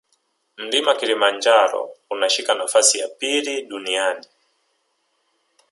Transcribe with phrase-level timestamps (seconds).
[0.57, 4.25] mlima kilimanjaro unashika nafasi ya pili duniani